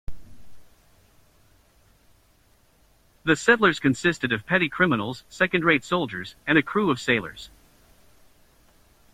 The 3.23 3.35
settlers 3.35 3.79
consisted 3.79 4.33
of 4.33 4.47
petty 4.47 4.67
criminals, 4.67 5.23
second-rate 5.29 5.83
soldiers 5.83 6.33
and 6.47 6.57
a 6.57 6.63
crew 6.63 6.89
of 6.89 6.99
sailors. 6.99 7.51